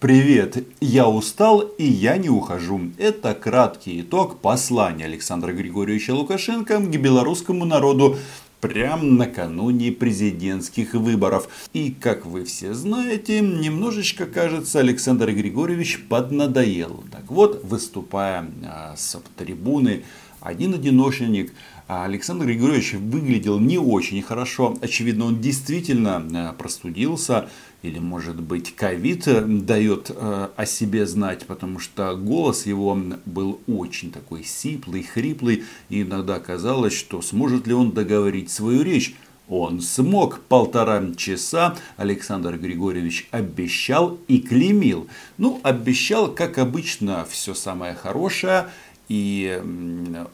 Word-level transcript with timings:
Привет, 0.00 0.64
я 0.80 1.08
устал 1.08 1.58
и 1.60 1.82
я 1.82 2.18
не 2.18 2.28
ухожу. 2.28 2.92
Это 2.98 3.34
краткий 3.34 4.00
итог 4.02 4.38
послания 4.38 5.06
Александра 5.06 5.52
Григорьевича 5.52 6.14
Лукашенко 6.14 6.78
к 6.78 6.88
белорусскому 6.88 7.64
народу 7.64 8.16
прямо 8.60 9.02
накануне 9.02 9.90
президентских 9.90 10.94
выборов. 10.94 11.48
И, 11.72 11.90
как 11.90 12.26
вы 12.26 12.44
все 12.44 12.74
знаете, 12.74 13.40
немножечко, 13.40 14.26
кажется, 14.26 14.78
Александр 14.78 15.32
Григорьевич 15.32 16.04
поднадоел. 16.08 17.02
Так 17.10 17.28
вот, 17.32 17.64
выступая 17.64 18.48
а, 18.64 18.94
с 18.96 19.20
трибуны, 19.36 20.04
один 20.40 20.74
одиночник 20.74 21.52
а 21.88 22.04
Александр 22.04 22.44
Григорьевич 22.44 22.92
выглядел 22.92 23.58
не 23.58 23.78
очень 23.78 24.20
хорошо. 24.20 24.76
Очевидно, 24.82 25.24
он 25.24 25.40
действительно 25.40 26.22
а, 26.34 26.52
простудился. 26.52 27.48
Или, 27.82 28.00
может 28.00 28.40
быть, 28.40 28.74
ковид 28.74 29.28
дает 29.64 30.10
о 30.10 30.66
себе 30.66 31.06
знать, 31.06 31.46
потому 31.46 31.78
что 31.78 32.16
голос 32.16 32.66
его 32.66 32.98
был 33.24 33.60
очень 33.68 34.10
такой 34.10 34.42
сиплый, 34.42 35.04
хриплый. 35.04 35.62
И 35.88 36.02
иногда 36.02 36.40
казалось, 36.40 36.92
что 36.92 37.22
сможет 37.22 37.68
ли 37.68 37.74
он 37.74 37.92
договорить 37.92 38.50
свою 38.50 38.82
речь. 38.82 39.14
Он 39.48 39.80
смог 39.80 40.40
полтора 40.40 41.02
часа. 41.16 41.76
Александр 41.96 42.58
Григорьевич 42.58 43.28
обещал 43.30 44.18
и 44.26 44.40
клеймил. 44.40 45.06
Ну, 45.38 45.60
обещал, 45.62 46.34
как 46.34 46.58
обычно, 46.58 47.24
все 47.30 47.54
самое 47.54 47.94
хорошее. 47.94 48.68
И 49.08 49.62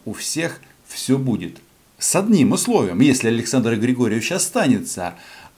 у 0.04 0.14
всех 0.14 0.60
все 0.88 1.18
будет. 1.18 1.58
С 1.98 2.16
одним 2.16 2.52
условием, 2.52 3.00
если 3.00 3.28
Александр 3.28 3.76
Григорьевич 3.76 4.32
останется. 4.32 5.14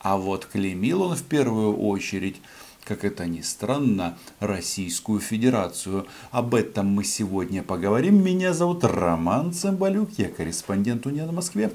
А 0.09 0.17
вот 0.17 0.47
клеймил 0.47 1.03
он 1.03 1.17
в 1.17 1.25
первую 1.25 1.77
очередь, 1.79 2.41
как 2.85 3.05
это 3.05 3.27
ни 3.27 3.41
странно, 3.41 4.17
Российскую 4.39 5.19
Федерацию. 5.19 6.07
Об 6.31 6.55
этом 6.55 6.87
мы 6.87 7.03
сегодня 7.03 7.65
поговорим. 7.65 8.23
Меня 8.23 8.55
зовут 8.55 8.85
Роман 8.85 9.53
Цымбалюк, 9.53 10.11
я 10.17 10.29
корреспондент 10.29 11.07
Униан 11.07 11.31
в 11.31 11.35
Москве. 11.35 11.73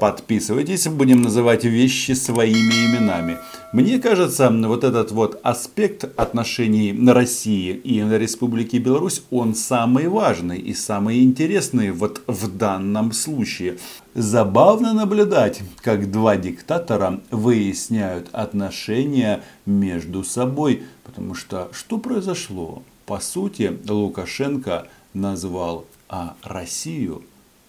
Подписывайтесь, 0.00 0.86
будем 0.86 1.22
называть 1.22 1.64
вещи 1.64 2.12
своими 2.12 2.86
именами. 2.86 3.38
Мне 3.72 3.98
кажется, 3.98 4.48
вот 4.50 4.84
этот 4.84 5.10
вот 5.10 5.40
аспект 5.42 6.04
отношений 6.16 6.92
на 6.92 7.14
России 7.14 7.72
и 7.72 8.02
на 8.02 8.16
Республике 8.16 8.78
Беларусь, 8.78 9.22
он 9.30 9.54
самый 9.54 10.08
важный 10.08 10.58
и 10.58 10.72
самый 10.72 11.22
интересный 11.24 11.90
вот 11.90 12.22
в 12.26 12.56
данном 12.56 13.12
случае. 13.12 13.78
Забавно 14.14 14.92
наблюдать, 14.94 15.62
как 15.82 16.10
два 16.10 16.36
диктатора 16.36 17.20
выясняют 17.30 18.28
отношения 18.32 19.42
между 19.66 20.22
собой, 20.22 20.84
потому 21.04 21.34
что 21.34 21.68
что 21.72 21.98
произошло? 21.98 22.82
По 23.04 23.20
сути, 23.20 23.78
Лукашенко 23.88 24.86
назвал 25.12 25.86
а 26.08 26.36
Россию 26.42 27.22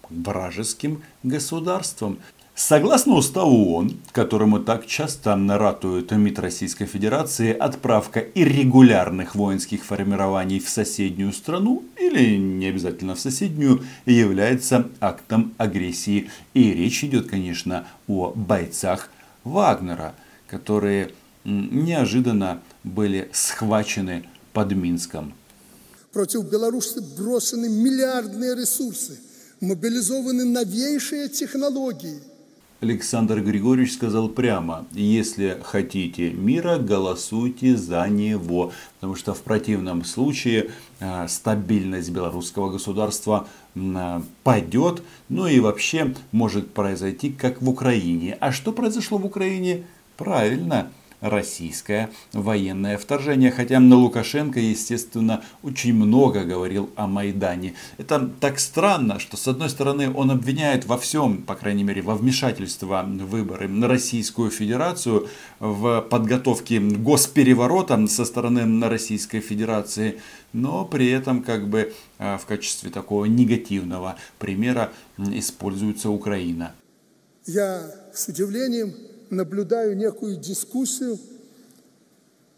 вражеским 0.09 1.03
государством. 1.23 2.19
Согласно 2.61 3.13
уставу 3.13 3.73
ООН, 3.73 4.02
которому 4.11 4.59
так 4.59 4.85
часто 4.85 5.39
ратует 5.47 6.11
МИД 6.11 6.39
Российской 6.39 6.88
Федерации, 6.88 7.53
отправка 7.53 8.19
иррегулярных 8.19 9.33
воинских 9.33 9.85
формирований 9.85 10.59
в 10.59 10.67
соседнюю 10.67 11.31
страну, 11.31 11.85
или 11.97 12.35
не 12.35 12.66
обязательно 12.66 13.16
в 13.16 13.19
соседнюю, 13.21 13.81
является 14.05 14.89
актом 14.99 15.53
агрессии. 15.57 16.29
И 16.53 16.73
речь 16.73 17.01
идет, 17.05 17.29
конечно, 17.29 17.88
о 18.09 18.33
бойцах 18.35 19.09
Вагнера, 19.45 20.13
которые 20.45 21.11
неожиданно 21.45 22.61
были 22.83 23.29
схвачены 23.31 24.25
под 24.51 24.73
Минском. 24.73 25.33
Против 26.11 26.44
Беларуси 26.44 26.99
брошены 27.17 27.69
миллиардные 27.69 28.53
ресурсы– 28.53 29.17
мобилизованы 29.61 30.45
новейшие 30.45 31.29
технологии. 31.29 32.19
Александр 32.81 33.41
Григорьевич 33.41 33.95
сказал 33.95 34.29
прямо, 34.29 34.85
если 34.94 35.59
хотите 35.63 36.31
мира, 36.31 36.78
голосуйте 36.78 37.75
за 37.75 38.07
него. 38.07 38.72
Потому 38.95 39.16
что 39.16 39.34
в 39.34 39.41
противном 39.41 40.06
случае 40.06 40.72
э, 41.01 41.28
стабильность 41.28 42.09
белорусского 42.09 42.72
государства 42.72 43.50
э, 43.75 44.22
пойдет. 44.44 45.03
Ну 45.28 45.47
и 45.47 45.59
вообще 45.59 46.16
может 46.31 46.73
произойти, 46.73 47.31
как 47.31 47.61
в 47.61 47.69
Украине. 47.69 48.38
А 48.39 48.53
что 48.53 48.72
произошло 48.72 49.17
в 49.17 49.25
Украине? 49.25 49.84
Правильно, 50.16 50.89
российское 51.22 52.09
военное 52.34 52.97
вторжение. 52.97 53.52
Хотя 53.52 53.80
на 53.80 53.96
Лукашенко, 53.96 54.59
естественно, 54.59 55.44
очень 55.63 55.94
много 55.94 56.44
говорил 56.44 56.90
о 56.96 57.07
Майдане. 57.07 57.74
Это 57.97 58.30
так 58.40 58.59
странно, 58.59 59.19
что 59.19 59.38
с 59.38 59.47
одной 59.47 59.69
стороны 59.69 60.12
он 60.13 60.31
обвиняет 60.31 60.85
во 60.85 60.97
всем, 60.97 61.44
по 61.44 61.56
крайней 61.56 61.84
мере, 61.84 62.02
во 62.02 62.16
вмешательство 62.16 63.03
в 63.06 63.25
выборы 63.25 63.68
на 63.68 63.88
Российскую 63.88 64.50
Федерацию, 64.52 65.28
в 65.59 66.02
подготовке 66.02 66.79
госпереворота 66.79 68.08
со 68.08 68.25
стороны 68.25 68.88
Российской 68.90 69.40
Федерации, 69.40 70.19
но 70.53 70.85
при 70.85 71.09
этом 71.09 71.44
как 71.44 71.68
бы 71.68 71.94
а, 72.18 72.38
в 72.38 72.46
качестве 72.46 72.90
такого 72.90 73.25
негативного 73.25 74.16
примера 74.38 74.91
используется 75.18 76.09
Украина. 76.09 76.74
Я 77.46 77.91
с 78.13 78.28
удивлением 78.28 78.94
наблюдаю 79.29 79.95
некую 79.95 80.38
дискуссию 80.38 81.19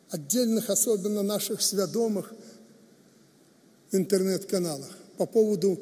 отдельных, 0.09 0.69
особенно 0.69 1.21
наших 1.21 1.61
сведомых 1.61 2.33
интернет-каналах 3.91 4.89
по 5.17 5.25
поводу 5.25 5.79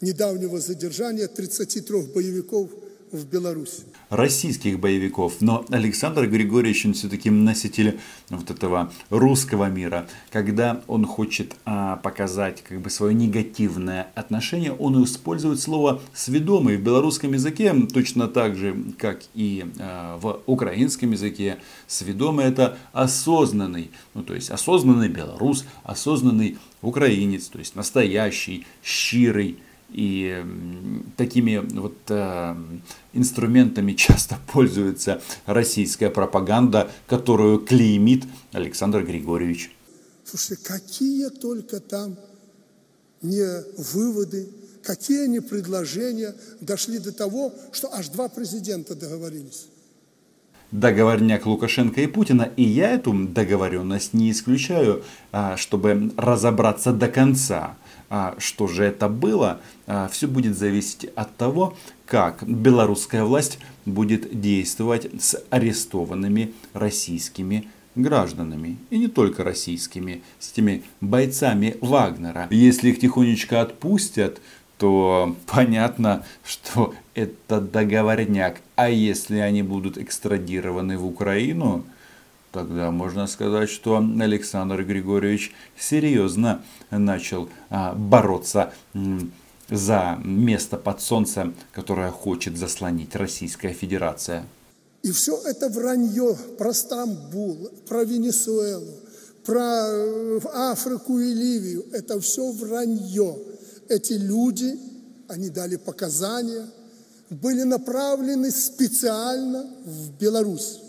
недавнего 0.00 0.60
задержания 0.60 1.28
33 1.28 2.02
боевиков– 2.12 2.70
в 3.16 3.26
Беларуси. 3.26 3.82
Российских 4.10 4.78
боевиков. 4.78 5.40
Но 5.40 5.64
Александр 5.70 6.26
Григорьевич, 6.26 6.86
он 6.86 6.94
все-таки 6.94 7.30
носитель 7.30 7.98
вот 8.28 8.50
этого 8.50 8.92
русского 9.10 9.68
мира. 9.68 10.08
Когда 10.30 10.82
он 10.86 11.06
хочет 11.06 11.56
а, 11.64 11.96
показать 11.96 12.62
как 12.62 12.80
бы 12.80 12.90
свое 12.90 13.14
негативное 13.14 14.08
отношение, 14.14 14.72
он 14.72 15.02
использует 15.04 15.60
слово 15.60 16.00
«сведомый» 16.14 16.76
в 16.76 16.82
белорусском 16.82 17.32
языке, 17.32 17.74
точно 17.92 18.28
так 18.28 18.56
же, 18.56 18.76
как 18.98 19.20
и 19.34 19.64
а, 19.78 20.18
в 20.18 20.40
украинском 20.46 21.12
языке. 21.12 21.58
Сведомый 21.86 22.44
это 22.46 22.78
осознанный, 22.92 23.90
ну 24.14 24.22
то 24.22 24.34
есть 24.34 24.50
осознанный 24.50 25.08
белорус, 25.08 25.64
осознанный 25.84 26.58
украинец, 26.82 27.48
то 27.48 27.58
есть 27.58 27.74
настоящий, 27.74 28.66
щирый, 28.82 29.58
и 29.90 30.44
такими 31.16 31.58
вот 31.78 31.96
э, 32.08 32.54
инструментами 33.12 33.92
часто 33.92 34.38
пользуется 34.52 35.22
российская 35.46 36.10
пропаганда, 36.10 36.90
которую 37.06 37.60
клеймит 37.60 38.24
Александр 38.52 39.04
Григорьевич. 39.04 39.72
Слушайте, 40.24 40.62
какие 40.64 41.28
только 41.28 41.80
там 41.80 42.16
не 43.22 43.62
выводы, 43.78 44.48
какие 44.82 45.26
не 45.28 45.40
предложения 45.40 46.34
дошли 46.60 46.98
до 46.98 47.12
того, 47.12 47.52
что 47.72 47.92
аж 47.92 48.08
два 48.08 48.28
президента 48.28 48.94
договорились 48.94 49.68
договорняк 50.70 51.46
Лукашенко 51.46 52.00
и 52.00 52.06
Путина. 52.06 52.50
И 52.56 52.62
я 52.62 52.90
эту 52.90 53.12
договоренность 53.12 54.14
не 54.14 54.30
исключаю, 54.30 55.04
а, 55.32 55.56
чтобы 55.56 56.12
разобраться 56.16 56.92
до 56.92 57.08
конца. 57.08 57.76
А 58.08 58.34
что 58.38 58.68
же 58.68 58.84
это 58.84 59.08
было, 59.08 59.60
а, 59.86 60.08
все 60.08 60.26
будет 60.28 60.56
зависеть 60.56 61.10
от 61.16 61.36
того, 61.36 61.76
как 62.04 62.42
белорусская 62.46 63.24
власть 63.24 63.58
будет 63.84 64.40
действовать 64.40 65.08
с 65.20 65.42
арестованными 65.50 66.52
российскими 66.72 67.68
гражданами. 67.96 68.76
И 68.90 68.98
не 68.98 69.08
только 69.08 69.42
российскими, 69.42 70.22
с 70.38 70.52
этими 70.52 70.84
бойцами 71.00 71.76
Вагнера. 71.80 72.46
Если 72.50 72.90
их 72.90 73.00
тихонечко 73.00 73.60
отпустят, 73.62 74.40
то 74.78 75.34
понятно, 75.46 76.24
что 76.44 76.94
это 77.14 77.60
договорняк. 77.60 78.60
А 78.76 78.90
если 78.90 79.38
они 79.38 79.62
будут 79.62 79.98
экстрадированы 79.98 80.98
в 80.98 81.06
Украину, 81.06 81.84
Тогда 82.52 82.90
можно 82.90 83.26
сказать, 83.26 83.68
что 83.68 83.98
Александр 83.98 84.82
Григорьевич 84.82 85.52
серьезно 85.78 86.62
начал 86.90 87.48
а, 87.68 87.92
бороться 87.94 88.72
за 89.68 90.18
место 90.24 90.76
под 90.76 91.00
солнцем, 91.00 91.54
которое 91.72 92.10
хочет 92.10 92.56
заслонить 92.56 93.14
Российская 93.16 93.72
Федерация. 93.72 94.44
И 95.02 95.12
все 95.12 95.40
это 95.44 95.68
вранье 95.68 96.36
про 96.58 96.72
Стамбул, 96.72 97.70
про 97.88 98.04
Венесуэлу, 98.04 98.92
про 99.44 99.86
э, 99.88 100.40
Африку 100.52 101.18
и 101.18 101.32
Ливию. 101.32 101.86
Это 101.92 102.20
все 102.20 102.50
вранье. 102.50 103.38
Эти 103.88 104.14
люди, 104.14 104.78
они 105.28 105.48
дали 105.48 105.76
показания, 105.76 106.66
были 107.30 107.62
направлены 107.62 108.50
специально 108.50 109.66
в 109.84 110.18
Беларусь. 110.18 110.80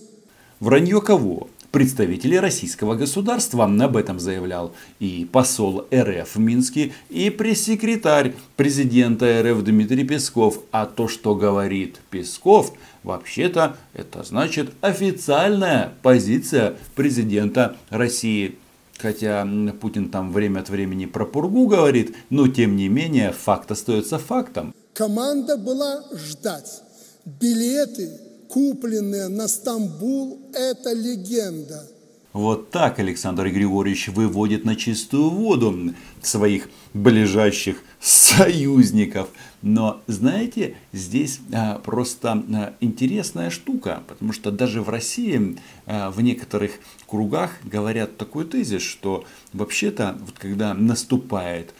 Вранье 0.59 1.01
кого? 1.01 1.50
представителей 1.71 2.39
российского 2.39 2.95
государства. 2.95 3.65
Об 3.65 3.98
этом 3.98 4.19
заявлял 4.19 4.74
и 5.00 5.27
посол 5.31 5.86
РФ 5.94 6.36
в 6.36 6.39
Минске, 6.39 6.94
и 7.09 7.30
пресс-секретарь 7.30 8.33
президента 8.56 9.44
РФ 9.44 9.63
Дмитрий 9.63 10.04
Песков. 10.04 10.63
А 10.71 10.88
то, 10.88 11.07
что 11.07 11.36
говорит 11.36 12.00
Песков, 12.09 12.74
вообще-то 13.04 13.77
это 13.94 14.24
значит 14.24 14.71
официальная 14.81 15.94
позиция 16.01 16.75
президента 16.95 17.77
России. 17.89 18.57
Хотя 18.98 19.48
Путин 19.80 20.10
там 20.10 20.33
время 20.33 20.62
от 20.62 20.69
времени 20.69 21.06
про 21.06 21.25
пургу 21.25 21.68
говорит, 21.68 22.15
но 22.31 22.48
тем 22.48 22.75
не 22.75 22.88
менее 22.88 23.31
факт 23.31 23.69
остается 23.69 24.18
фактом. 24.18 24.74
Команда 24.94 25.57
была 25.57 26.03
ждать. 26.15 26.81
Билеты, 27.24 28.26
купленные 28.50 29.28
на 29.28 29.48
Стамбул, 29.48 30.40
это 30.54 30.94
легенда. 30.94 31.88
Вот 32.34 32.70
так 32.70 33.00
Александр 33.00 33.50
Григорьевич 33.50 34.10
выводит 34.10 34.64
на 34.64 34.76
чистую 34.76 35.32
воду 35.32 35.96
своих 36.22 36.70
ближайших 36.94 37.78
союзников. 38.00 39.30
Но 39.64 40.02
знаете, 40.06 40.76
здесь 40.94 41.40
а, 41.52 41.80
просто 41.80 42.34
а, 42.54 42.76
интересная 42.80 43.50
штука, 43.50 44.04
потому 44.08 44.34
что 44.34 44.52
даже 44.52 44.84
в 44.84 44.90
России 44.90 45.58
а, 45.88 46.12
в 46.12 46.22
некоторых 46.22 46.74
кругах 47.08 47.52
говорят 47.64 48.18
такой 48.18 48.46
тезис, 48.46 48.84
что 48.84 49.26
вообще-то 49.54 50.16
вот 50.20 50.38
когда 50.38 50.76
наступает 50.76 51.74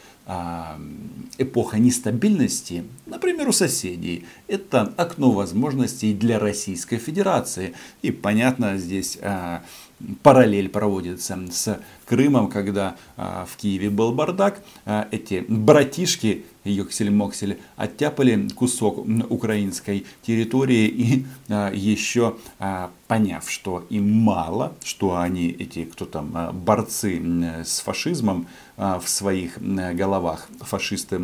эпоха 1.38 1.80
нестабильности, 1.80 2.84
например, 3.06 3.48
у 3.48 3.54
соседей, 3.54 4.26
это 4.48 4.94
окно 4.98 5.32
возможностей 5.32 6.14
для 6.14 6.38
Российской 6.38 6.98
Федерации. 6.98 7.74
И 8.02 8.12
понятно, 8.12 8.78
здесь 8.78 9.18
параллель 10.22 10.70
проводится 10.70 11.38
с 11.52 11.80
Крымом, 12.06 12.50
когда 12.50 12.96
а, 13.18 13.46
в 13.46 13.58
Киеве 13.58 13.90
был 13.90 14.14
бардак, 14.14 14.62
а, 14.86 15.08
эти 15.12 15.44
братишки 15.48 16.46
Йоксель-Моксель 16.64 17.58
оттяпали 17.76 18.48
кусок 18.56 19.06
украинской 19.30 20.06
территории. 20.22 20.88
И 20.88 21.26
а, 21.50 21.72
еще 21.74 22.38
поняв, 23.08 23.50
что 23.50 23.86
им 23.90 24.12
мало, 24.12 24.74
что 24.84 25.18
они 25.18 25.48
эти, 25.48 25.86
кто 25.86 26.06
там, 26.06 26.52
борцы 26.54 27.22
с 27.66 27.80
фашизмом 27.80 28.48
в 28.78 29.04
своих 29.08 29.62
головах, 29.62 30.48
фашисты 30.62 31.18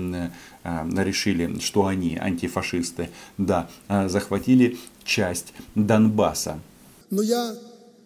решили, 0.63 1.59
что 1.59 1.85
они 1.85 2.17
антифашисты, 2.17 3.09
да, 3.37 3.69
захватили 3.87 4.77
часть 5.05 5.53
Донбасса. 5.75 6.59
Но 7.09 7.21
я 7.21 7.55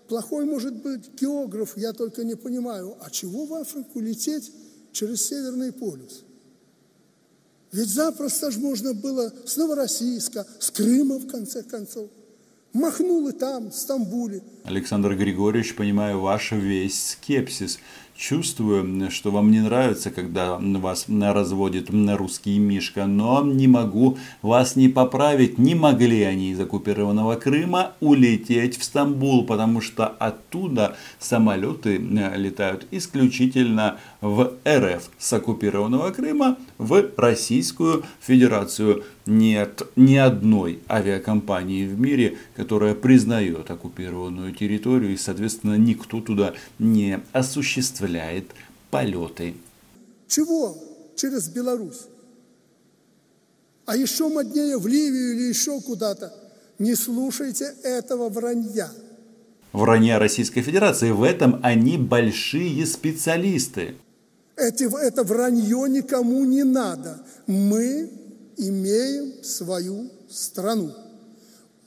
Плохой 0.07 0.45
может 0.45 0.73
быть 0.73 1.09
географ, 1.19 1.73
я 1.75 1.91
только 1.91 2.23
не 2.23 2.35
понимаю, 2.35 2.95
а 3.01 3.09
чего 3.09 3.45
в 3.45 3.53
Африку 3.53 3.99
лететь 3.99 4.53
через 4.93 5.27
Северный 5.27 5.73
полюс? 5.73 6.23
Ведь 7.73 7.89
запросто 7.89 8.49
же 8.49 8.59
можно 8.59 8.93
было 8.93 9.33
с 9.45 9.57
Новороссийска, 9.57 10.47
с 10.59 10.71
Крыма, 10.71 11.19
в 11.19 11.27
конце 11.27 11.61
концов. 11.61 12.09
Махнул 12.71 13.27
и 13.27 13.33
там, 13.33 13.71
в 13.71 13.75
Стамбуле. 13.75 14.41
Александр 14.63 15.15
Григорьевич, 15.15 15.75
понимаю 15.75 16.21
ваш 16.21 16.53
весь 16.53 17.11
скепсис. 17.11 17.79
Чувствую, 18.17 19.11
что 19.11 19.29
вам 19.29 19.51
не 19.51 19.59
нравится, 19.59 20.09
когда 20.09 20.57
вас 20.57 21.05
разводит 21.07 21.91
русский 21.91 22.57
мишка, 22.57 23.05
но 23.05 23.43
не 23.43 23.67
могу 23.67 24.17
вас 24.41 24.75
не 24.75 24.89
поправить. 24.89 25.59
Не 25.59 25.75
могли 25.75 26.23
они 26.23 26.49
из 26.49 26.59
оккупированного 26.59 27.35
Крыма 27.35 27.91
улететь 27.99 28.75
в 28.79 28.83
Стамбул, 28.83 29.45
потому 29.45 29.81
что 29.81 30.07
оттуда 30.07 30.97
самолеты 31.19 31.97
э, 31.97 32.37
летают 32.37 32.87
исключительно 32.89 33.99
в 34.21 34.53
РФ 34.67 35.11
с 35.19 35.33
оккупированного 35.33 36.09
Крыма 36.09 36.57
в 36.79 37.11
Российскую 37.17 38.03
Федерацию. 38.19 39.03
Нет 39.27 39.83
ни 39.95 40.15
одной 40.15 40.79
авиакомпании 40.89 41.85
в 41.85 41.99
мире, 41.99 42.37
которая 42.55 42.95
признает 42.95 43.69
оккупированную 43.69 44.53
территорию 44.53 45.13
и, 45.13 45.17
соответственно, 45.17 45.75
никто 45.75 46.21
туда 46.21 46.53
не 46.79 47.19
осуществляет 47.33 48.06
полеты. 48.89 49.55
Чего 50.27 50.77
через 51.15 51.49
Беларусь? 51.49 52.01
А 53.85 53.95
еще 53.95 54.27
моднее 54.27 54.77
в 54.77 54.85
Ливию 54.85 55.33
или 55.33 55.43
еще 55.49 55.79
куда-то. 55.81 56.33
Не 56.77 56.95
слушайте 56.95 57.73
этого 57.83 58.29
вранья. 58.29 58.89
Вранья 59.71 60.19
Российской 60.19 60.61
Федерации. 60.61 61.11
В 61.11 61.23
этом 61.23 61.59
они 61.63 61.97
большие 61.97 62.85
специалисты. 62.85 63.95
Эти, 64.55 64.83
это 65.05 65.23
вранье 65.23 65.87
никому 65.87 66.43
не 66.45 66.63
надо. 66.63 67.19
Мы 67.45 68.09
имеем 68.57 69.43
свою 69.43 70.09
страну. 70.29 70.93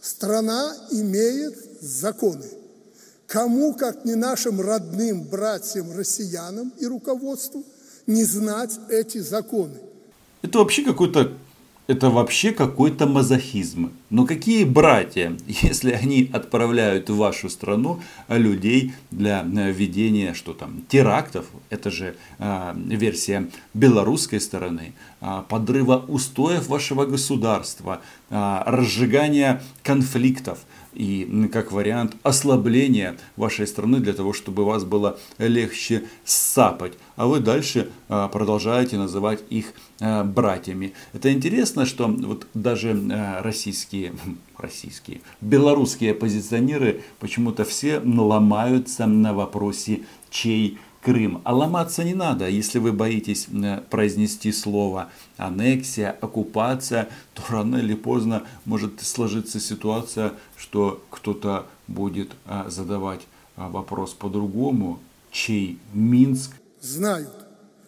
Страна 0.00 0.75
имеет 0.90 1.55
законы. 1.81 2.46
Кому, 3.30 3.74
как 3.74 4.04
не 4.04 4.16
нашим 4.16 4.60
родным 4.60 5.22
братьям 5.22 5.92
россиянам 5.96 6.72
и 6.80 6.86
руководству, 6.86 7.64
не 8.08 8.24
знать 8.24 8.76
эти 8.88 9.18
законы? 9.18 9.76
Это 10.42 10.58
вообще 10.58 10.82
какой-то 10.82 11.32
это 11.86 12.08
вообще 12.08 12.52
какой-то 12.52 13.06
мазохизм. 13.06 13.92
Но 14.10 14.24
какие 14.24 14.62
братья, 14.62 15.36
если 15.46 15.90
они 15.90 16.30
отправляют 16.32 17.10
в 17.10 17.16
вашу 17.16 17.48
страну 17.50 18.00
людей 18.28 18.92
для 19.10 19.42
э, 19.42 19.72
ведения 19.72 20.34
что 20.34 20.52
там, 20.52 20.84
терактов, 20.88 21.46
это 21.68 21.90
же 21.90 22.14
э, 22.38 22.74
версия 22.76 23.48
белорусской 23.74 24.40
стороны, 24.40 24.92
э, 25.20 25.42
подрыва 25.48 26.04
устоев 26.06 26.68
вашего 26.68 27.06
государства, 27.06 28.02
э, 28.30 28.62
разжигания 28.66 29.60
конфликтов– 29.82 30.60
и 30.92 31.48
как 31.52 31.72
вариант 31.72 32.16
ослабления 32.22 33.16
вашей 33.37 33.66
страны 33.66 34.00
для 34.00 34.12
того, 34.12 34.32
чтобы 34.32 34.64
вас 34.64 34.84
было 34.84 35.19
легче 35.38 36.04
сапать. 36.25 36.94
А 37.16 37.26
вы 37.26 37.40
дальше 37.40 37.90
а, 38.08 38.28
продолжаете 38.28 38.96
называть 38.96 39.42
их 39.50 39.72
а, 40.00 40.25
братьями. 40.25 40.92
Это 41.12 41.32
интересно, 41.32 41.87
что 41.87 42.06
вот 42.08 42.46
даже 42.54 42.90
а, 43.12 43.42
российские, 43.42 44.14
российские, 44.56 45.20
белорусские 45.40 46.12
оппозиционеры 46.12 47.02
почему-то 47.19 47.64
все 47.64 48.00
ломаются 48.00 49.06
на 49.06 49.32
вопросе, 49.34 50.00
чей 50.31 50.78
Крым. 51.02 51.41
А 51.44 51.55
ломаться 51.55 52.05
не 52.05 52.14
надо. 52.14 52.47
Если 52.49 52.79
вы 52.79 52.92
боитесь 52.92 53.49
произнести 53.88 54.52
слово 54.52 55.11
аннексия, 55.38 56.16
оккупация, 56.21 57.09
то 57.33 57.42
рано 57.49 57.76
или 57.76 57.95
поздно 57.95 58.47
может 58.66 59.00
сложиться 59.00 59.61
ситуация, 59.61 60.35
что 60.57 61.02
кто-то 61.11 61.66
будет 61.88 62.33
а, 62.45 62.69
задавать 62.69 63.23
а, 63.57 63.71
вопрос 63.71 64.12
по-другому, 64.12 65.00
чей 65.30 65.78
Минск. 65.95 66.52
Знают. 66.83 67.33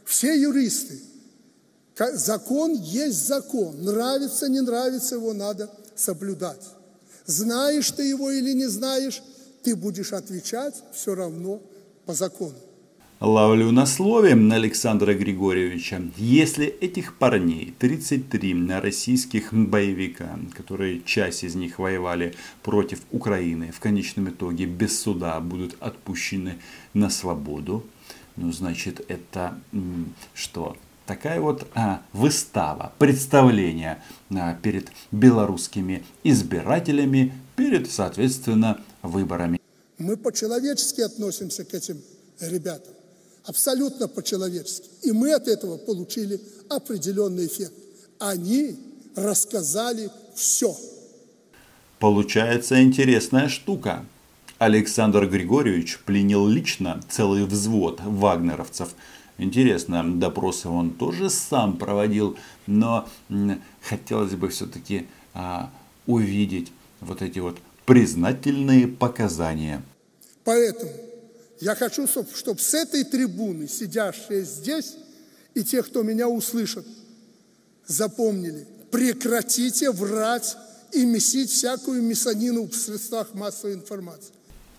Все 0.07 0.35
юристы. 0.35 0.99
Закон 2.15 2.73
есть 2.73 3.27
закон. 3.27 3.83
Нравится, 3.83 4.49
не 4.49 4.61
нравится, 4.63 5.17
его 5.17 5.35
надо 5.35 5.71
соблюдать. 5.95 6.67
Знаешь 7.27 7.91
ты 7.91 8.05
его 8.05 8.31
или 8.31 8.55
не 8.55 8.67
знаешь, 8.67 9.23
ты 9.63 9.77
будешь 9.77 10.13
отвечать 10.13 10.83
все 10.95 11.15
равно 11.15 11.61
по 12.07 12.15
закону. 12.15 12.57
Ловлю 13.23 13.71
на 13.71 13.87
слове 13.87 14.33
Александра 14.33 15.15
Григорьевича. 15.15 16.03
Если 16.17 16.67
этих 16.67 17.17
парней, 17.17 17.73
33 17.79 18.67
российских 18.81 19.53
боевика, 19.53 20.41
которые 20.57 21.03
часть 21.05 21.45
из 21.45 21.55
них 21.55 21.79
воевали 21.79 22.35
против 22.65 22.99
Украины, 23.13 23.71
в 23.71 23.79
конечном 23.79 24.31
итоге 24.31 24.67
без 24.67 25.01
суда 25.01 25.39
будут 25.39 25.77
отпущены 25.79 26.57
на 26.95 27.11
свободу, 27.11 27.87
ну, 28.35 28.51
значит, 28.51 29.05
это 29.07 29.57
что? 30.35 30.77
Такая 31.07 31.41
вот 31.41 31.69
а, 31.77 32.03
выстава, 32.13 32.93
представление 32.99 34.03
а, 34.31 34.55
перед 34.61 34.91
белорусскими 35.13 36.03
избирателями, 36.25 37.33
перед, 37.55 37.89
соответственно, 37.89 38.81
выборами. 39.03 39.61
Мы 39.99 40.17
по-человечески 40.17 41.03
относимся 41.03 41.65
к 41.65 41.73
этим 41.73 42.03
ребятам 42.41 42.95
абсолютно 43.45 44.09
по-человечески. 44.09 44.89
И 45.03 45.13
мы 45.13 45.33
от 45.33 45.49
этого 45.49 45.77
получили 45.77 46.41
определенный 46.69 47.47
эффект. 47.47 47.73
Они 48.19 48.77
рассказали 49.17 50.11
все. 50.35 50.77
Получается 51.99 52.83
интересная 52.83 53.49
штука. 53.49 54.05
Александр 54.59 55.27
Григорьевич 55.27 55.99
пленил 56.01 56.47
лично 56.47 57.01
целый 57.09 57.45
взвод 57.45 58.01
вагнеровцев. 58.05 58.91
Интересно, 59.39 60.05
допросы 60.19 60.69
он 60.69 60.91
тоже 60.91 61.31
сам 61.31 61.77
проводил, 61.77 62.37
но 62.67 63.09
хотелось 63.81 64.35
бы 64.35 64.49
все-таки 64.51 65.07
а, 65.35 65.71
увидеть 66.07 66.71
вот 67.01 67.23
эти 67.23 67.41
вот 67.41 67.59
признательные 67.87 68.87
показания. 68.87 69.83
Поэтому 70.45 70.93
я 71.63 71.77
хочу, 71.77 72.09
чтобы 72.09 72.59
с 72.59 72.75
этой 72.75 73.05
трибуны, 73.05 73.69
сидящие 73.69 74.43
здесь, 74.43 74.97
и 75.55 75.63
те, 75.63 75.85
кто 75.85 76.03
меня 76.03 76.29
услышат, 76.29 76.85
запомнили, 77.87 78.67
прекратите 78.91 79.93
врать 79.93 80.57
и 80.93 81.05
месить 81.05 81.51
всякую 81.51 82.03
мясонину 82.03 82.67
в 82.67 82.75
средствах 82.75 83.35
массовой 83.35 83.75
информации. 83.75 84.33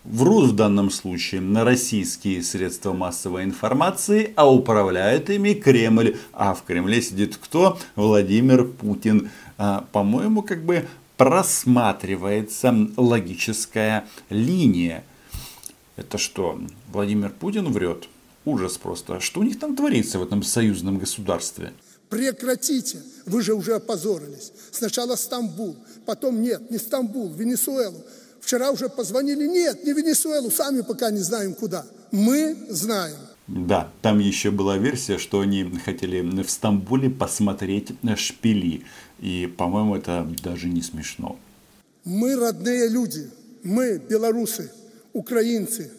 Врут 0.03 0.51
в 0.51 0.55
данном 0.57 0.91
случае 0.91 1.39
на 1.39 1.63
российские 1.63 2.43
средства 2.43 2.91
массовой 2.91 3.45
информации, 3.45 4.33
а 4.35 4.51
управляет 4.51 5.29
ими 5.29 5.53
Кремль. 5.53 6.17
А 6.33 6.53
в 6.53 6.63
Кремле 6.63 7.01
сидит 7.01 7.37
кто? 7.37 7.79
Владимир 7.95 8.65
Путин. 8.65 9.31
А, 9.57 9.87
по-моему, 9.93 10.41
как 10.41 10.65
бы 10.65 10.85
просматривается 11.15 12.75
логическая 12.97 14.05
линия. 14.29 15.05
Это 15.95 16.17
что, 16.17 16.59
Владимир 16.91 17.31
Путин 17.31 17.71
врет? 17.71 18.07
Ужас 18.45 18.77
просто. 18.77 19.19
Что 19.19 19.39
у 19.39 19.43
них 19.43 19.59
там 19.59 19.75
творится 19.75 20.19
в 20.19 20.23
этом 20.23 20.43
союзном 20.43 20.97
государстве? 20.97 21.71
Прекратите. 22.09 23.01
Вы 23.25 23.41
же 23.41 23.53
уже 23.53 23.75
опозорились. 23.75 24.51
Сначала 24.71 25.15
Стамбул, 25.15 25.75
потом 26.05 26.41
нет, 26.41 26.69
не 26.69 26.77
Стамбул, 26.77 27.33
Венесуэлу. 27.33 28.03
Вчера 28.41 28.71
уже 28.71 28.89
позвонили, 28.89 29.47
нет, 29.47 29.83
не 29.85 29.93
Венесуэлу, 29.93 30.51
сами 30.51 30.81
пока 30.81 31.09
не 31.11 31.19
знаем 31.19 31.53
куда. 31.53 31.85
Мы 32.11 32.57
знаем. 32.69 33.17
Да, 33.47 33.91
там 34.01 34.19
еще 34.19 34.51
была 34.51 34.77
версия, 34.77 35.17
что 35.17 35.39
они 35.39 35.63
хотели 35.85 36.21
в 36.21 36.49
Стамбуле 36.49 37.09
посмотреть 37.09 37.93
шпили. 38.15 38.83
И, 39.19 39.51
по-моему, 39.57 39.95
это 39.95 40.27
даже 40.43 40.67
не 40.67 40.81
смешно. 40.81 41.37
Мы 42.03 42.35
родные 42.35 42.89
люди. 42.89 43.29
Мы 43.63 43.97
белорусы, 43.97 44.71
украинцы, 45.13 45.91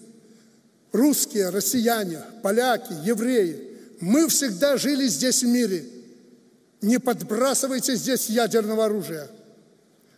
русские, 0.92 1.48
россияне, 1.50 2.20
поляки, 2.42 2.92
евреи. 3.04 3.70
Мы 4.00 4.28
всегда 4.28 4.76
жили 4.76 5.06
здесь 5.06 5.42
в 5.42 5.46
мире. 5.46 5.84
Не 6.82 6.98
подбрасывайте 6.98 7.96
здесь 7.96 8.28
ядерного 8.28 8.86
оружия. 8.86 9.28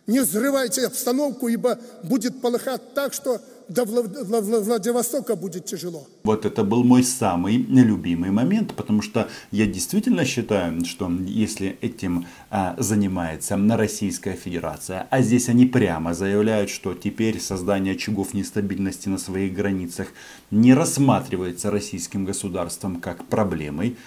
Не 0.07 0.21
взрывайте 0.21 0.85
обстановку, 0.85 1.47
ибо 1.47 1.79
будет 2.03 2.41
полыхать 2.41 2.93
так, 2.93 3.13
что 3.13 3.41
до 3.69 3.85
Владивостока 3.85 5.35
будет 5.35 5.65
тяжело. 5.65 6.07
Вот 6.23 6.45
это 6.45 6.63
был 6.63 6.83
мой 6.83 7.03
самый 7.03 7.57
любимый 7.57 8.31
момент, 8.31 8.73
потому 8.73 9.01
что 9.01 9.27
я 9.51 9.65
действительно 9.65 10.25
считаю, 10.25 10.85
что 10.85 11.11
если 11.25 11.77
этим 11.81 12.25
а, 12.49 12.75
занимается 12.77 13.57
Российская 13.77 14.33
Федерация, 14.33 15.07
а 15.09 15.21
здесь 15.21 15.49
они 15.49 15.65
прямо 15.65 16.13
заявляют, 16.13 16.69
что 16.69 16.93
теперь 16.93 17.39
создание 17.39 17.93
очагов 17.95 18.33
нестабильности 18.33 19.09
на 19.09 19.17
своих 19.17 19.53
границах 19.53 20.07
не 20.51 20.73
рассматривается 20.73 21.71
российским 21.71 22.25
государством 22.25 22.99
как 22.99 23.25
проблемой, 23.25 23.97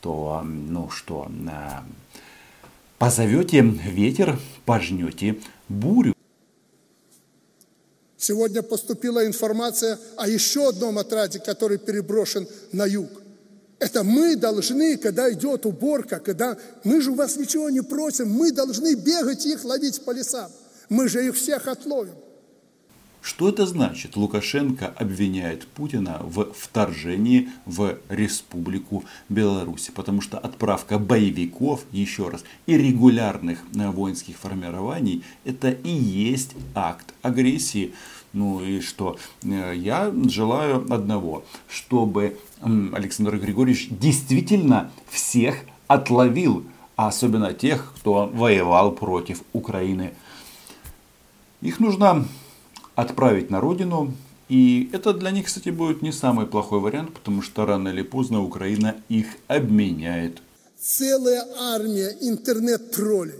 то, 0.00 0.42
ну 0.44 0.90
что, 0.90 1.28
а, 1.48 1.84
позовете 2.98 3.62
ветер, 3.62 4.38
пожнете 4.64 5.38
бурю. 5.68 6.17
Сегодня 8.18 8.62
поступила 8.62 9.24
информация 9.24 9.98
о 10.16 10.28
еще 10.28 10.68
одном 10.68 10.98
отряде, 10.98 11.38
который 11.38 11.78
переброшен 11.78 12.48
на 12.72 12.84
юг. 12.84 13.08
Это 13.78 14.02
мы 14.02 14.34
должны, 14.34 14.96
когда 14.96 15.32
идет 15.32 15.64
уборка, 15.64 16.18
когда 16.18 16.58
мы 16.82 17.00
же 17.00 17.12
у 17.12 17.14
вас 17.14 17.36
ничего 17.36 17.70
не 17.70 17.80
просим, 17.80 18.28
мы 18.28 18.50
должны 18.50 18.94
бегать 18.94 19.46
их 19.46 19.64
ловить 19.64 20.02
по 20.04 20.10
лесам. 20.10 20.50
Мы 20.88 21.08
же 21.08 21.24
их 21.24 21.36
всех 21.36 21.68
отловим. 21.68 22.14
Что 23.20 23.48
это 23.48 23.66
значит? 23.66 24.16
Лукашенко 24.16 24.86
обвиняет 24.86 25.66
Путина 25.66 26.20
в 26.22 26.52
вторжении 26.52 27.48
в 27.66 27.98
Республику 28.08 29.04
Беларусь. 29.28 29.90
Потому 29.94 30.20
что 30.20 30.38
отправка 30.38 30.98
боевиков, 30.98 31.84
еще 31.92 32.28
раз, 32.28 32.44
и 32.66 32.76
регулярных 32.78 33.58
э, 33.74 33.90
воинских 33.90 34.36
формирований, 34.36 35.24
это 35.44 35.70
и 35.70 35.90
есть 35.90 36.52
акт 36.74 37.12
агрессии. 37.22 37.92
Ну 38.32 38.62
и 38.62 38.80
что? 38.80 39.18
Э, 39.42 39.72
я 39.74 40.12
желаю 40.28 40.86
одного, 40.92 41.44
чтобы 41.68 42.38
Александр 42.60 43.36
Григорьевич 43.36 43.88
действительно 43.90 44.90
всех 45.08 45.64
отловил, 45.86 46.64
а 46.96 47.08
особенно 47.08 47.52
тех, 47.52 47.92
кто 47.96 48.26
воевал 48.26 48.92
против 48.92 49.42
Украины. 49.52 50.12
Их 51.60 51.80
нужно 51.80 52.26
отправить 52.98 53.48
на 53.48 53.60
родину. 53.60 54.12
И 54.48 54.90
это 54.92 55.12
для 55.12 55.30
них, 55.30 55.46
кстати, 55.46 55.68
будет 55.68 56.02
не 56.02 56.10
самый 56.10 56.46
плохой 56.46 56.80
вариант, 56.80 57.14
потому 57.14 57.42
что 57.42 57.64
рано 57.64 57.90
или 57.90 58.02
поздно 58.02 58.42
Украина 58.42 58.96
их 59.08 59.26
обменяет. 59.46 60.42
Целая 60.80 61.46
армия 61.60 62.16
интернет-троллей, 62.20 63.38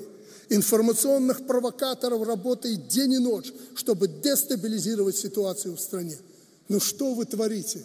информационных 0.49 1.45
провокаторов 1.45 2.25
работает 2.25 2.87
день 2.87 3.15
и 3.15 3.19
ночь, 3.19 3.53
чтобы 3.75 4.07
дестабилизировать 4.07 5.17
ситуацию 5.17 5.75
в 5.75 5.81
стране. 5.81 6.17
Ну 6.69 6.79
что 6.79 7.15
вы 7.15 7.25
творите? 7.25 7.85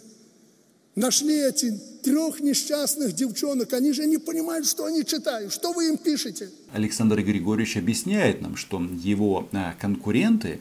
Нашли 0.94 1.34
эти 1.34 1.72
трех 2.04 2.38
несчастных 2.38 3.14
девчонок, 3.14 3.72
они 3.72 3.92
же 3.92 4.06
не 4.06 4.18
понимают, 4.18 4.64
что 4.64 4.84
они 4.84 5.04
читают. 5.04 5.52
Что 5.52 5.72
вы 5.72 5.88
им 5.88 5.96
пишете? 5.96 6.50
Александр 6.72 7.20
Григорьевич 7.20 7.76
объясняет 7.76 8.42
нам, 8.42 8.54
что 8.54 8.80
его 8.80 9.48
а, 9.52 9.74
конкуренты 9.80 10.60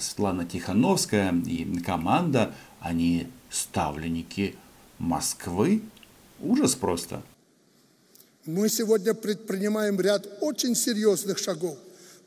Светлана 0.00 0.46
Тихановская 0.46 1.34
и 1.46 1.78
команда, 1.80 2.54
они 2.80 3.28
ставленники 3.50 4.56
Москвы. 4.98 5.82
Ужас 6.40 6.74
просто. 6.74 7.22
Мы 8.46 8.68
сегодня 8.68 9.12
предпринимаем 9.12 10.00
ряд 10.00 10.26
очень 10.40 10.74
серьезных 10.74 11.38
шагов 11.38 11.76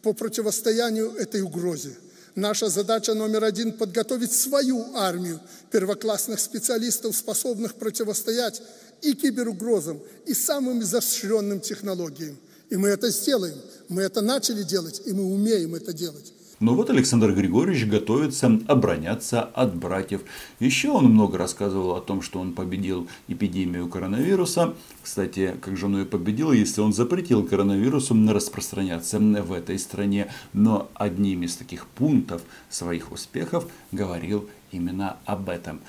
по 0.02 0.14
противостоянию 0.14 1.12
этой 1.16 1.42
угрозе. 1.42 1.98
Наша 2.36 2.70
задача 2.70 3.14
номер 3.14 3.44
один– 3.44 3.72
подготовить 3.78 4.32
свою 4.32 4.96
армию 4.96 5.40
первоклассных 5.72 6.40
специалистов, 6.40 7.16
способных 7.16 7.76
противостоять 7.76 8.62
и 9.02 9.14
киберугрозам, 9.14 10.00
и 10.26 10.34
самым 10.34 10.82
изощренным 10.82 11.60
технологиям. 11.62 12.38
И 12.70 12.76
мы 12.76 12.90
это 12.90 13.10
сделаем. 13.10 13.58
Мы 13.88 14.04
это 14.04 14.22
начали 14.22 14.64
делать, 14.64 15.02
и 15.06 15.14
мы 15.14 15.24
умеем 15.24 15.74
это 15.74 15.94
делать. 15.94 16.34
Но 16.60 16.76
вот 16.76 16.90
Александр 16.90 17.32
Григорьевич 17.32 17.86
готовится 17.86 18.60
обороняться 18.68 19.42
от 19.42 19.76
братьев. 19.76 20.22
Еще 20.60 20.90
он 20.90 21.06
много 21.06 21.38
рассказывал 21.38 21.96
о 21.96 22.02
том, 22.02 22.22
что 22.22 22.40
он 22.40 22.54
победил 22.54 23.08
эпидемию 23.30 23.88
коронавируса. 23.88 24.74
Кстати, 25.02 25.56
как 25.62 25.78
же 25.78 25.86
он 25.86 26.00
ее 26.00 26.06
победил, 26.06 26.52
если 26.52 26.82
он 26.82 26.92
запретил 26.92 27.46
коронавирусу 27.46 28.14
распространяться 28.34 29.20
в 29.20 29.54
этой 29.54 29.80
стране. 29.80 30.28
Но 30.52 30.90
одним 30.96 31.44
из 31.44 31.56
таких 31.56 31.88
пунктов 31.88 32.42
своих 32.70 33.14
успехов 33.14 33.66
говорил 33.92 34.50
именно 34.72 35.18
об 35.26 35.50
этом. 35.50 35.80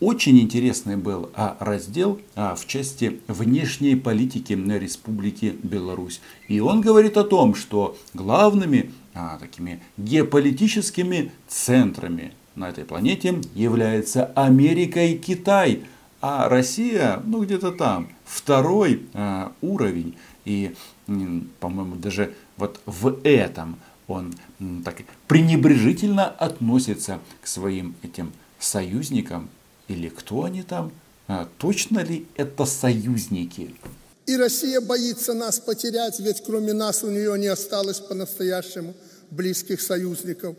Очень 0.00 0.38
интересный 0.38 0.96
был 0.96 1.30
а, 1.34 1.56
раздел 1.58 2.20
а, 2.36 2.54
в 2.54 2.68
части 2.68 3.20
внешней 3.26 3.96
политики 3.96 4.52
Республики 4.52 5.56
Беларусь. 5.60 6.20
И 6.46 6.60
он 6.60 6.80
говорит 6.80 7.16
о 7.16 7.24
том, 7.24 7.56
что 7.56 7.98
главными 8.14 8.92
а, 9.18 9.36
такими 9.36 9.82
геополитическими 9.96 11.32
центрами 11.48 12.34
на 12.54 12.68
этой 12.68 12.84
планете 12.84 13.40
является 13.54 14.26
Америка 14.36 15.02
и 15.02 15.18
Китай. 15.18 15.82
А 16.20 16.48
Россия, 16.48 17.20
ну 17.24 17.42
где-то 17.42 17.72
там, 17.72 18.12
второй 18.24 19.08
а, 19.14 19.52
уровень. 19.60 20.16
И, 20.44 20.74
по-моему, 21.58 21.96
даже 21.96 22.32
вот 22.56 22.80
в 22.86 23.18
этом 23.24 23.80
он 24.06 24.34
так 24.84 25.02
пренебрежительно 25.26 26.26
относится 26.26 27.18
к 27.42 27.48
своим 27.48 27.96
этим 28.02 28.32
союзникам. 28.60 29.48
Или 29.88 30.10
кто 30.10 30.44
они 30.44 30.62
там? 30.62 30.92
А, 31.26 31.48
точно 31.58 32.04
ли 32.04 32.26
это 32.36 32.64
союзники? 32.66 33.74
И 34.26 34.36
Россия 34.36 34.80
боится 34.80 35.34
нас 35.34 35.58
потерять, 35.58 36.20
ведь 36.20 36.44
кроме 36.44 36.72
нас 36.72 37.02
у 37.02 37.10
нее 37.10 37.36
не 37.36 37.48
осталось 37.48 37.98
по-настоящему– 37.98 38.94
близких 39.30 39.80
союзников. 39.80 40.56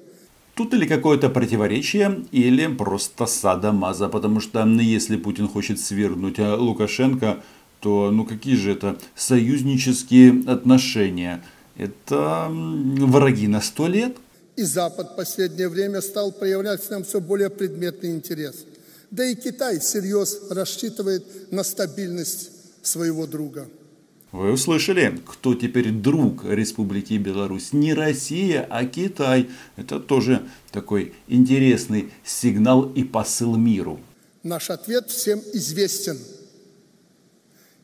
Тут 0.56 0.74
или 0.74 0.86
какое-то 0.86 1.30
противоречие, 1.30 2.26
или 2.32 2.68
просто 2.68 3.26
сада-маза, 3.26 4.10
потому 4.10 4.42
что 4.42 4.66
если 4.66 5.16
Путин 5.16 5.48
хочет 5.48 5.80
свергнуть 5.80 6.40
а 6.40 6.56
Лукашенко, 6.56 7.42
то 7.80 8.12
ну 8.12 8.26
какие 8.26 8.56
же 8.56 8.72
это 8.72 8.98
союзнические 9.16 10.44
отношения? 10.48 11.44
Это 11.78 12.48
враги 12.50 13.48
на 13.48 13.62
сто 13.62 13.88
лет? 13.88 14.18
И 14.58 14.64
Запад 14.64 15.12
в 15.12 15.16
последнее 15.16 15.70
время 15.70 16.02
стал 16.02 16.34
проявлять 16.34 16.86
к 16.86 16.90
нам 16.90 17.06
все 17.06 17.22
более 17.22 17.50
предметный 17.50 18.12
интерес. 18.12 18.66
Да 19.12 19.26
и 19.26 19.36
Китай 19.36 19.80
всерьез 19.80 20.42
рассчитывает 20.50 21.52
на 21.52 21.64
стабильность 21.64 22.52
своего 22.82 23.26
друга. 23.26 23.70
Вы 24.32 24.52
услышали, 24.52 25.20
кто 25.26 25.56
теперь 25.56 25.90
друг 25.92 26.46
Республики 26.46 27.16
Беларусь? 27.16 27.74
Не 27.74 27.96
Россия, 27.96 28.66
а 28.70 28.86
Китай. 28.86 29.50
Это 29.76 30.00
тоже 30.00 30.44
такой 30.72 31.14
интересный 31.28 32.12
сигнал 32.24 32.92
и 32.94 33.04
посыл 33.04 33.56
миру. 33.56 34.00
Наш 34.44 34.70
ответ 34.70 35.10
всем 35.10 35.42
известен. 35.54 36.20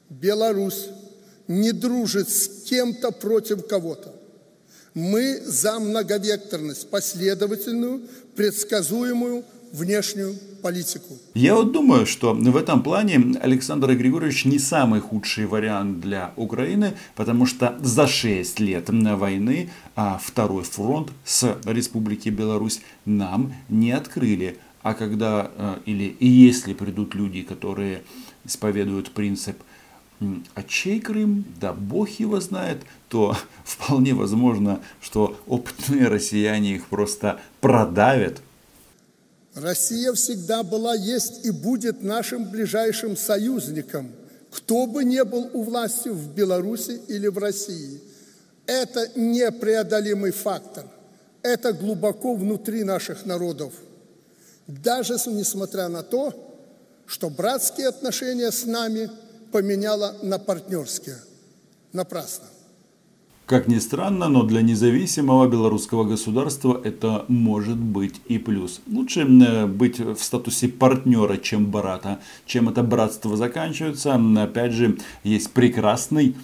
Беларусь 0.09 0.87
не 1.47 1.71
дружит 1.71 2.29
с 2.29 2.47
кем-то 2.65 3.11
против 3.11 3.65
кого-то. 3.65 4.13
Мы 4.93 5.41
за 5.43 5.79
многовекторность, 5.79 6.89
последовательную, 6.89 8.03
предсказуемую 8.35 9.43
внешнюю 9.75 10.35
политику. 10.61 11.17
Я 11.33 11.55
вот 11.55 11.71
думаю, 11.71 12.05
что 12.05 12.33
в 12.33 12.57
этом 12.57 12.81
плане 12.81 13.37
Александр 13.41 13.93
Григорьевич 13.93 14.45
не 14.45 14.59
самый 14.59 15.01
худший 15.01 15.45
вариант 15.45 15.99
для 15.99 16.33
Украины, 16.35 16.93
потому 17.15 17.45
что 17.45 17.77
за 17.81 18.07
6 18.07 18.59
лет 18.59 18.89
войны 18.89 19.69
а 19.95 20.19
второй 20.21 20.63
фронт 20.63 21.11
с 21.23 21.57
Республики 21.65 22.29
Беларусь 22.29 22.81
нам 23.05 23.53
не 23.69 23.91
открыли. 23.91 24.57
А 24.81 24.93
когда 24.93 25.51
э, 25.57 25.77
или 25.85 26.15
и 26.19 26.27
если 26.27 26.73
придут 26.73 27.15
люди, 27.15 27.41
которые 27.41 28.01
исповедуют 28.45 29.11
принцип 29.11 29.57
а 30.53 30.63
чей 30.63 31.01
Крым, 31.01 31.43
да 31.59 31.73
бог 31.73 32.09
его 32.09 32.39
знает, 32.39 32.83
то 33.09 33.35
вполне 33.63 34.13
возможно, 34.13 34.79
что 35.01 35.37
опытные 35.47 36.07
россияне 36.07 36.75
их 36.75 36.85
просто 36.87 37.39
продавят. 37.61 38.41
Россия 39.55 40.13
всегда 40.13 40.63
была, 40.63 40.93
есть 40.95 41.45
и 41.45 41.51
будет 41.51 42.03
нашим 42.03 42.49
ближайшим 42.49 43.17
союзником, 43.17 44.11
кто 44.51 44.85
бы 44.85 45.03
ни 45.03 45.21
был 45.21 45.49
у 45.53 45.63
власти 45.63 46.09
в 46.09 46.33
Беларуси 46.33 47.01
или 47.07 47.27
в 47.27 47.37
России. 47.37 48.01
Это 48.67 49.09
непреодолимый 49.17 50.31
фактор. 50.31 50.85
Это 51.41 51.73
глубоко 51.73 52.35
внутри 52.35 52.83
наших 52.83 53.25
народов. 53.25 53.73
Даже 54.67 55.15
несмотря 55.27 55.87
на 55.87 56.03
то, 56.03 56.33
что 57.05 57.29
братские 57.29 57.87
отношения 57.87 58.51
с 58.51 58.65
нами– 58.65 59.09
поменяла 59.55 60.17
на 60.21 60.37
партнерские. 60.37 61.15
Напрасно. 61.93 62.43
Как 63.45 63.67
ни 63.67 63.77
странно, 63.77 64.27
но 64.27 64.43
для 64.43 64.61
независимого 64.61 65.47
белорусского 65.47 66.03
государства 66.03 66.81
это 66.83 67.25
может 67.27 67.77
быть 67.77 68.15
и 68.27 68.39
плюс. 68.39 68.81
Лучше 68.91 69.21
э, 69.21 69.67
быть 69.67 69.99
в 69.99 70.17
статусе 70.17 70.67
партнера, 70.67 71.37
чем 71.37 71.69
брата. 71.69 72.19
Чем 72.47 72.69
это 72.69 72.81
братство 72.81 73.37
заканчивается, 73.37 74.19
опять 74.41 74.71
же, 74.71 74.97
есть 75.23 75.51
прекрасный 75.51 76.35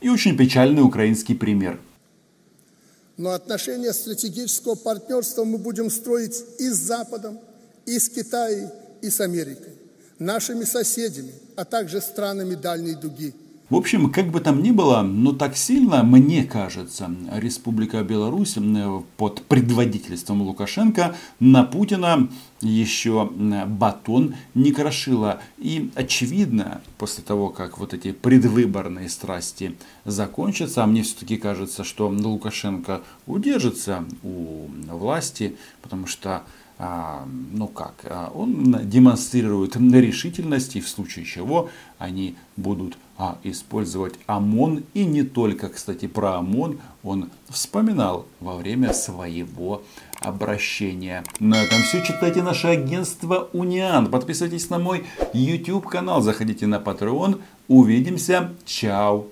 и 0.00 0.08
очень 0.08 0.38
печальный 0.38 0.82
украинский 0.82 1.34
пример. 1.34 1.78
Но 3.18 3.32
отношения 3.32 3.92
стратегического 3.92 4.74
партнерства 4.74 5.44
мы 5.44 5.58
будем 5.58 5.90
строить 5.90 6.42
и 6.58 6.70
с 6.70 6.76
Западом, 6.76 7.38
и 7.84 7.98
с 7.98 8.08
Китаем, 8.08 8.70
и 9.02 9.10
с 9.10 9.20
Америкой 9.20 9.74
нашими 10.18 10.64
соседями, 10.64 11.32
а 11.56 11.64
также 11.64 12.00
странами 12.00 12.54
дальней 12.54 12.94
дуги. 12.94 13.34
В 13.70 13.76
общем, 13.76 14.10
как 14.10 14.28
бы 14.28 14.40
там 14.40 14.62
ни 14.62 14.70
было, 14.70 15.02
но 15.02 15.32
так 15.32 15.54
сильно, 15.54 16.02
мне 16.02 16.44
кажется, 16.44 17.10
Республика 17.30 18.02
Беларусь 18.02 18.56
под 19.18 19.42
предводительством 19.42 20.40
Лукашенко 20.40 21.14
на 21.38 21.64
Путина 21.64 22.30
еще 22.62 23.30
батон 23.66 24.36
не 24.54 24.72
крошила. 24.72 25.42
И 25.58 25.90
очевидно, 25.94 26.80
после 26.96 27.22
того, 27.22 27.50
как 27.50 27.76
вот 27.76 27.92
эти 27.92 28.12
предвыборные 28.12 29.10
страсти 29.10 29.76
закончатся, 30.06 30.84
а 30.84 30.86
мне 30.86 31.02
все-таки 31.02 31.36
кажется, 31.36 31.84
что 31.84 32.08
Лукашенко 32.08 33.02
удержится 33.26 34.06
у 34.22 34.68
власти, 34.88 35.56
потому 35.82 36.06
что 36.06 36.42
а, 36.80 37.26
ну 37.52 37.66
как, 37.66 38.04
а, 38.04 38.30
он 38.32 38.88
демонстрирует 38.88 39.76
решительность 39.76 40.76
и 40.76 40.80
в 40.80 40.88
случае 40.88 41.24
чего 41.24 41.70
они 41.98 42.36
будут 42.56 42.96
а, 43.18 43.38
использовать 43.42 44.14
ОМОН. 44.26 44.84
И 44.94 45.04
не 45.04 45.24
только, 45.24 45.68
кстати, 45.68 46.06
про 46.06 46.36
ОМОН 46.38 46.80
он 47.02 47.30
вспоминал 47.48 48.26
во 48.40 48.56
время 48.56 48.92
своего 48.92 49.82
обращения. 50.20 51.24
На 51.40 51.62
этом 51.62 51.82
все. 51.82 52.02
Читайте 52.02 52.42
наше 52.42 52.68
агентство 52.68 53.48
Униан. 53.52 54.10
Подписывайтесь 54.10 54.70
на 54.70 54.78
мой 54.78 55.04
YouTube 55.32 55.88
канал. 55.88 56.22
Заходите 56.22 56.66
на 56.66 56.76
Patreon. 56.76 57.40
Увидимся. 57.68 58.52
Чао. 58.64 59.28